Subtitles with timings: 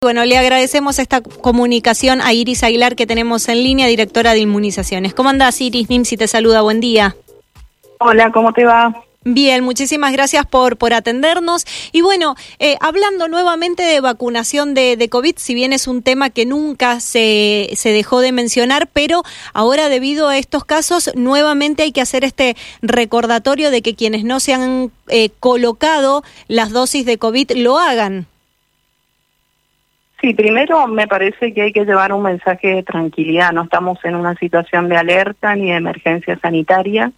[0.00, 5.12] Bueno, le agradecemos esta comunicación a Iris Aguilar que tenemos en línea, directora de inmunizaciones.
[5.12, 5.90] ¿Cómo andás, Iris?
[5.90, 7.16] Nimsi te saluda, buen día.
[7.98, 8.94] Hola, ¿cómo te va?
[9.24, 11.64] Bien, muchísimas gracias por, por atendernos.
[11.90, 16.30] Y bueno, eh, hablando nuevamente de vacunación de, de, COVID, si bien es un tema
[16.30, 21.90] que nunca se, se dejó de mencionar, pero ahora debido a estos casos, nuevamente hay
[21.90, 27.18] que hacer este recordatorio de que quienes no se han eh, colocado las dosis de
[27.18, 28.28] COVID lo hagan.
[30.20, 33.52] Sí, primero me parece que hay que llevar un mensaje de tranquilidad.
[33.52, 37.12] No estamos en una situación de alerta ni de emergencia sanitaria.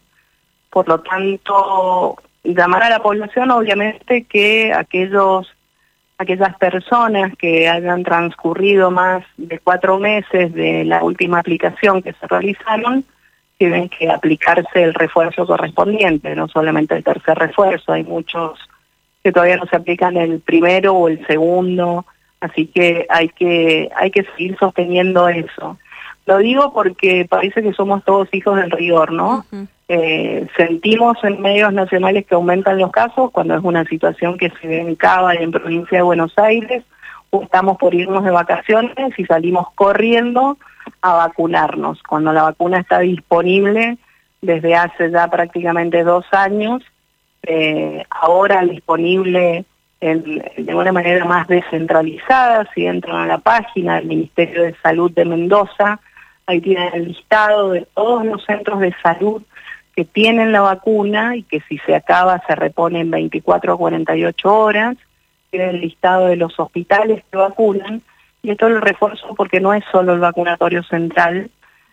[0.69, 5.55] Por lo tanto, llamar a la población, obviamente, que aquellos
[6.19, 12.27] aquellas personas que hayan transcurrido más de cuatro meses de la última aplicación que se
[12.27, 13.07] realizaron,
[13.57, 17.93] tienen que aplicarse el refuerzo correspondiente, no solamente el tercer refuerzo.
[17.93, 18.59] Hay muchos
[19.25, 22.05] que todavía no se aplican el primero o el segundo
[22.41, 25.79] Así que hay que hay que seguir sosteniendo eso.
[26.27, 29.45] Lo digo porque parece que somos todos hijos del rigor, ¿no?
[29.93, 34.69] eh, sentimos en medios nacionales que aumentan los casos cuando es una situación que se
[34.69, 36.85] ve en Cava y en provincia de Buenos Aires,
[37.31, 40.59] o estamos por irnos de vacaciones y salimos corriendo
[41.03, 43.99] a vacunarnos, cuando la vacuna está disponible
[44.41, 46.85] desde hace ya prácticamente dos años,
[47.43, 49.65] eh, ahora disponible
[50.01, 55.27] de una manera más descentralizada, si entran a la página del Ministerio de Salud de
[55.27, 56.01] Mendoza,
[56.47, 59.43] ahí tienen el listado de todos los centros de salud
[59.95, 64.55] que tienen la vacuna y que si se acaba se repone en 24 a 48
[64.55, 64.97] horas,
[65.51, 68.01] tienen el listado de los hospitales que vacunan,
[68.43, 71.51] y esto lo refuerzo porque no es solo el vacunatorio central,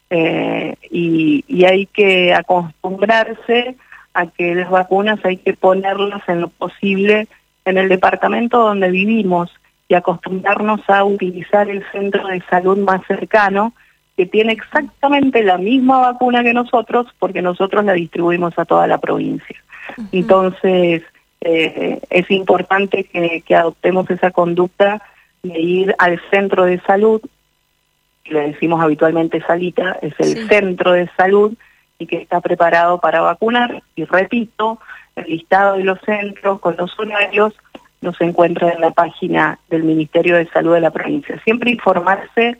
[0.09, 3.75] eh, y, y hay que acostumbrarse
[4.13, 7.27] a que las vacunas hay que ponerlas en lo posible
[7.67, 9.51] en el departamento donde vivimos
[9.87, 13.73] y acostumbrarnos a utilizar el centro de salud más cercano,
[14.15, 18.97] que tiene exactamente la misma vacuna que nosotros, porque nosotros la distribuimos a toda la
[18.97, 19.55] provincia.
[20.11, 21.03] Entonces,
[21.41, 25.01] eh, es importante que, que, adoptemos esa conducta
[25.43, 27.21] de ir al centro de salud,
[28.25, 30.47] le decimos habitualmente salita, es el sí.
[30.47, 31.53] centro de salud
[31.99, 33.83] y que está preparado para vacunar.
[33.95, 34.79] Y repito,
[35.17, 37.53] el listado de los centros con los horarios
[38.13, 41.39] se encuentra en la página del Ministerio de Salud de la provincia.
[41.43, 42.57] Siempre informarse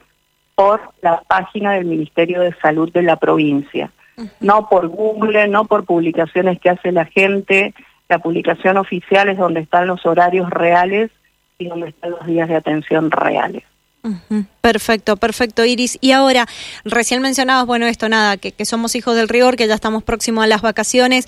[0.55, 4.29] por la página del Ministerio de Salud de la provincia, uh -huh.
[4.39, 7.73] no por Google, no por publicaciones que hace la gente.
[8.09, 11.11] La publicación oficial es donde están los horarios reales
[11.59, 13.63] y donde están los días de atención reales.
[14.03, 14.45] Uh -huh.
[14.61, 15.97] Perfecto, perfecto, Iris.
[16.01, 16.45] Y ahora,
[16.85, 20.43] recién mencionabas, bueno, esto nada, que, que somos hijos del rigor, que ya estamos próximos
[20.43, 21.27] a las vacaciones.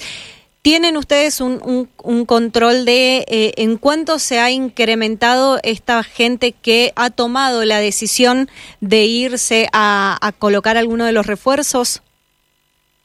[0.62, 6.92] ¿Tienen ustedes un, un, control de eh, en cuánto se ha incrementado esta gente que
[6.98, 8.50] ha tomado la decisión
[8.82, 12.04] de irse a, a colocar alguno de los refuerzos?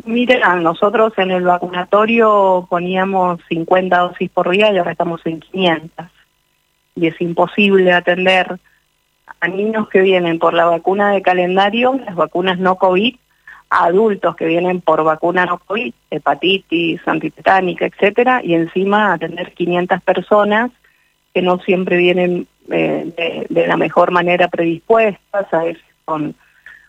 [0.05, 6.07] Mira, nosotros en el vacunatorio poníamos 50 dosis por día y ahora estamos en 500.
[6.97, 8.59] Y es imposible atender
[9.41, 13.15] a niños que vienen por la vacuna de calendario, las vacunas no COVID,
[13.71, 20.03] a adultos que vienen por vacuna no COVID, hepatitis, antitetánica, etcétera, y encima atender 500
[20.03, 20.71] personas
[21.33, 26.35] que no siempre vienen eh, de, de, la mejor manera predispuestas, a veces con,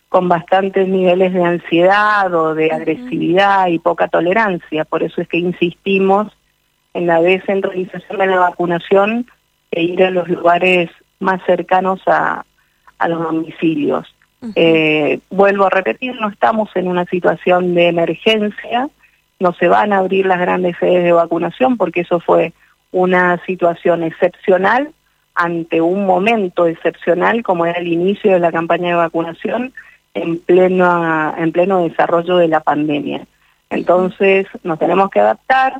[0.08, 4.84] con bastantes niveles de ansiedad o de agresividad y poca tolerancia.
[4.84, 6.32] Por eso es que insistimos
[6.94, 9.26] en la descentralización de la vacunación
[9.70, 12.44] e ir a los lugares más cercanos a,
[12.98, 14.15] a los domicilios.
[14.54, 18.88] Eh, vuelvo a repetir, no estamos en una situación de emergencia,
[19.38, 22.52] no se van a abrir las grandes sedes de vacunación porque eso fue
[22.92, 24.90] una situación excepcional
[25.34, 29.74] ante un momento excepcional como era el inicio de la campaña de vacunación
[30.14, 33.26] en pleno, en pleno desarrollo de la pandemia.
[33.68, 35.74] Entonces nos tenemos que adaptar,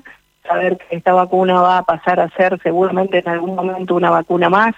[0.47, 4.51] saber que esta vacuna va a pasar a ser seguramente en algún momento una vacuna
[4.51, 4.75] más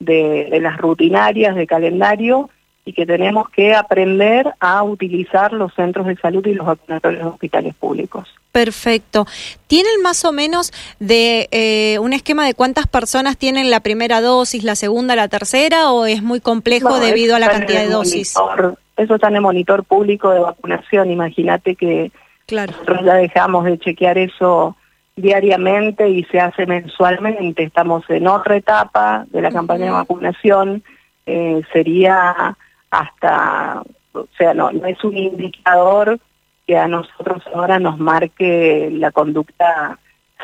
[0.00, 2.50] de las rutinarias de calendario
[2.86, 7.28] y que tenemos que aprender a utilizar los centros de salud y los vacunatorios de
[7.28, 8.32] hospitales públicos.
[8.52, 9.26] Perfecto.
[9.66, 14.62] ¿Tienen más o menos de eh, un esquema de cuántas personas tienen la primera dosis,
[14.62, 18.36] la segunda, la tercera o es muy complejo no, debido a la cantidad de dosis?
[18.38, 21.10] Monitor, eso está en el monitor público de vacunación.
[21.10, 22.12] Imagínate que
[22.46, 22.70] claro.
[22.70, 24.76] nosotros ya dejamos de chequear eso
[25.16, 27.64] diariamente y se hace mensualmente.
[27.64, 29.54] Estamos en otra etapa de la uh -huh.
[29.54, 30.84] campaña de vacunación.
[31.26, 32.56] Eh, sería
[32.90, 36.18] hasta, o sea, no, no es un indicador
[36.66, 39.98] que a nosotros ahora nos marque la conducta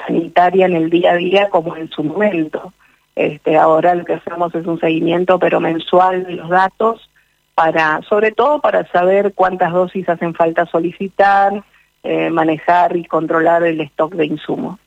[0.06, 2.72] sanitaria en el día a día como en su momento.
[3.14, 7.10] Este, ahora lo que hacemos es un seguimiento pero mensual de los datos
[7.54, 11.62] para, sobre todo para saber cuántas dosis hacen falta solicitar,
[12.04, 14.78] eh, manejar y controlar el stock de insumos.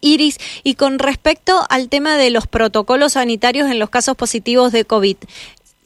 [0.00, 4.84] Iris, y con respecto al tema de los protocolos sanitarios en los casos positivos de
[4.84, 5.16] COVID,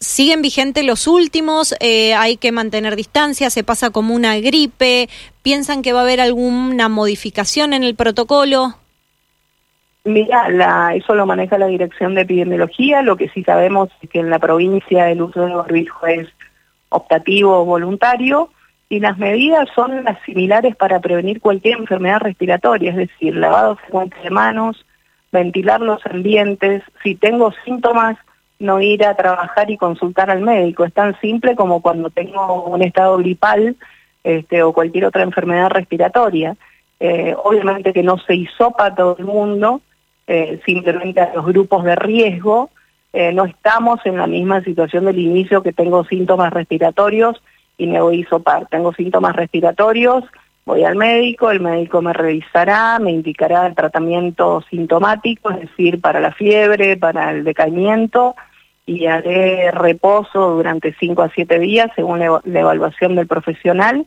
[0.01, 1.75] ¿siguen vigentes los últimos?
[1.81, 3.51] Eh, ¿Hay que mantener distancia?
[3.51, 5.09] ¿Se pasa como una gripe?
[5.43, 8.75] ¿Piensan que va a haber alguna modificación en el protocolo?
[10.05, 13.03] Mira, la, eso lo maneja la Dirección de Epidemiología.
[13.03, 16.27] Lo que sí sabemos es que en la provincia el uso del barbijo es
[16.89, 18.51] optativo o voluntario
[18.89, 24.17] y las medidas son las similares para prevenir cualquier enfermedad respiratoria, es decir, lavado frecuente
[24.25, 24.85] de manos,
[25.31, 28.17] ventilar los ambientes, si tengo síntomas,
[28.61, 30.85] no ir a trabajar y consultar al médico.
[30.85, 33.77] Es tan simple como cuando tengo un estado gripal
[34.23, 36.57] este, o cualquier otra enfermedad respiratoria.
[37.01, 39.81] Eh, obviamente que no se hisopa a todo el mundo,
[40.27, 42.71] eh, simplemente a los grupos de riesgo.
[43.15, 47.43] Eh, no estamos en la misma situación del inicio que tengo síntomas respiratorios
[47.79, 48.67] y me voy a hisopar.
[48.67, 50.23] Tengo síntomas respiratorios,
[50.67, 56.21] voy al médico, el médico me revisará, me indicará el tratamiento sintomático, es decir, para
[56.21, 58.37] la fiebre, para el decaimiento,
[58.91, 64.05] y haré reposo durante 5 a 7 días según la, evaluación del profesional,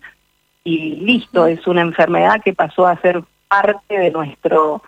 [0.65, 4.83] y listo, es una enfermedad que pasó a ser parte de nuestro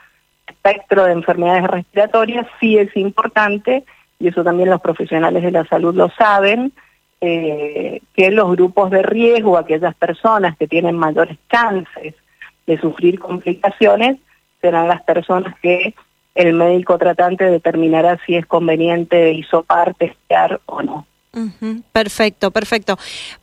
[0.45, 3.85] espectro de enfermedades respiratorias, sí es importante,
[4.19, 6.73] y eso también los profesionales de la salud lo saben,
[7.21, 12.15] eh, que los grupos de riesgo, aquellas personas que tienen mayores chances
[12.67, 14.17] de sufrir complicaciones,
[14.59, 15.95] serán las personas que
[16.35, 21.07] el médico tratante determinará si es conveniente hisopar, testear o no.
[21.91, 22.97] Perfecto, perfecto.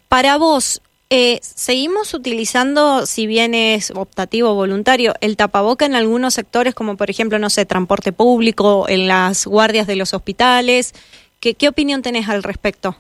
[0.09, 0.81] Para vos,
[1.15, 6.97] eh, ¿Seguimos utilizando, si bien es optativo o voluntario, el tapaboca en algunos sectores, como
[6.97, 10.95] por ejemplo, no sé, transporte público, en las guardias de los hospitales?
[11.39, 12.97] ¿Qué, qué opinión tenés al respecto?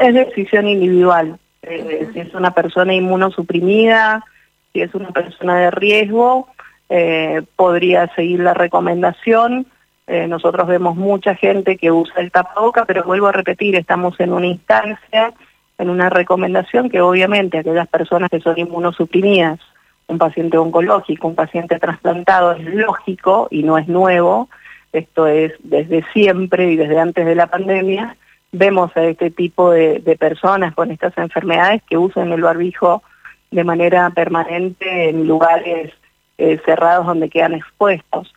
[0.00, 1.38] Es decisión individual.
[1.62, 4.24] Eh, si es una persona inmunosuprimida,
[4.72, 6.48] si es una persona de riesgo,
[6.94, 9.66] eh, podría seguir la recomendación.
[10.06, 14.30] Eh, nosotros vemos mucha gente que usa el tapaboca, pero vuelvo a repetir, estamos en
[14.30, 15.32] una instancia,
[15.78, 19.58] en una recomendación que obviamente aquellas personas que son inmunosuprimidas,
[20.06, 24.50] un paciente oncológico, un paciente trasplantado, es lógico y no es nuevo,
[24.92, 28.18] esto es desde siempre y desde antes de la pandemia,
[28.52, 33.02] vemos a este tipo de, personas con estas enfermedades que usan el barbijo
[33.50, 35.94] de manera permanente en lugares
[36.42, 38.34] eh, cerrados donde quedan expuestos.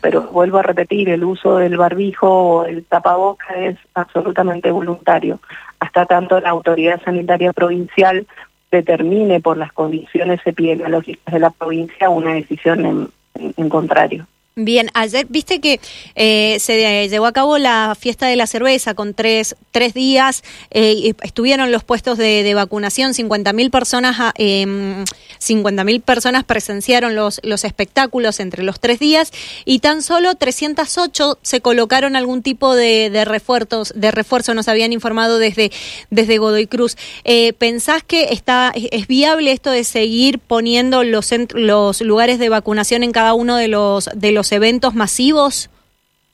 [0.00, 5.38] Pero vuelvo a repetir, el uso del barbijo o el tapaboca es absolutamente voluntario.
[5.78, 8.26] Hasta tanto la autoridad sanitaria provincial
[8.72, 14.26] determine por las condiciones epidemiológicas de la provincia una decisión en contrario.
[14.58, 15.80] Bien, ayer viste que
[16.14, 21.12] eh, se llevó a cabo la fiesta de la cerveza con tres, tres días, eh,
[21.20, 25.04] estuvieron los puestos de, de vacunación, 50.000 personas, eh, em,
[25.40, 29.30] 50.000 personas presenciaron los, los espectáculos entre los tres días
[29.66, 34.94] y tan solo 308 se colocaron algún tipo de, de refuerzos, de refuerzo, nos habían
[34.94, 35.70] informado desde,
[36.08, 36.96] desde Godoy Cruz.
[37.24, 43.02] Eh, ¿Pensás que está, es viable esto de seguir poniendo los, los lugares de vacunación
[43.02, 45.70] en cada uno de los, de los eventos masivos?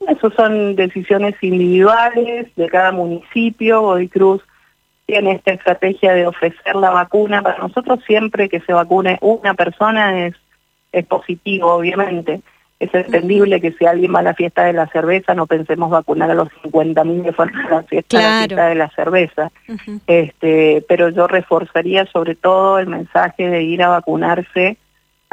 [0.09, 3.83] Esos son decisiones individuales de cada municipio.
[3.83, 4.43] Godoy Cruz
[5.07, 7.43] tiene esta estrategia de ofrecer la vacuna.
[7.43, 10.35] Para nosotros siempre que se vacune una persona es,
[10.93, 12.41] es positivo, obviamente.
[12.81, 16.33] Es entendible que si alguien va a la fiesta de la cerveza no pensemos vacunar
[16.33, 19.53] a los 50.000 que fueron a la fiesta, de la cerveza.
[20.09, 24.79] este, pero yo reforzaría sobre todo el mensaje de ir a vacunarse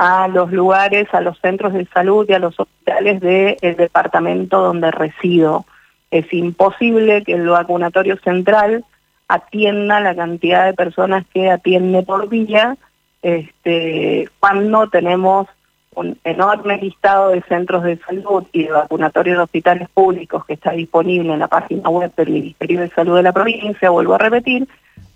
[0.02, 4.92] a los lugares, a los centros de salud y a los hospitales del departamento donde
[4.92, 5.66] resido.
[6.10, 8.86] Es imposible que el vacunatorio central
[9.28, 12.78] atienda la cantidad de personas que atiende por día
[13.22, 15.48] este, cuando tenemos
[15.96, 20.72] un enorme listado de centros de salud y de vacunatorios de hospitales públicos que está
[20.72, 24.66] disponible en la página web del Ministerio de Salud de la provincia, vuelvo a repetir,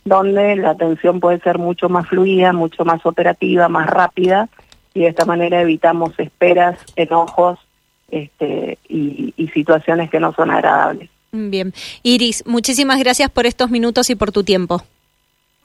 [0.03, 4.49] donde la atención puede ser mucho más fluida, mucho más operativa, más rápida
[4.93, 7.59] y de esta manera evitamos esperas, enojos
[8.11, 11.09] este, y, y situaciones que no son agradables.
[11.31, 11.73] Bien.
[12.03, 14.83] Iris, muchísimas gracias por estos minutos y por tu tiempo.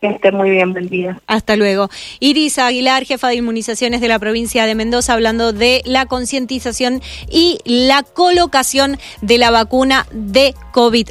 [0.01, 1.21] Que esté muy bien, buen día.
[1.27, 1.91] Hasta luego.
[2.21, 7.59] Iris Aguilar, jefa de inmunizaciones de la provincia de Mendoza, hablando de la concientización y
[7.65, 11.09] la colocación de la vacuna de COVID.